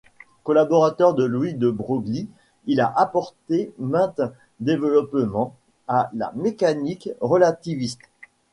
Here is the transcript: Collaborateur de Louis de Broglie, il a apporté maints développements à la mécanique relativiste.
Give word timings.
Collaborateur 0.43 1.13
de 1.13 1.23
Louis 1.23 1.53
de 1.53 1.69
Broglie, 1.69 2.27
il 2.65 2.81
a 2.81 2.91
apporté 2.97 3.71
maints 3.77 4.33
développements 4.59 5.55
à 5.87 6.09
la 6.15 6.31
mécanique 6.35 7.11
relativiste. 7.21 8.01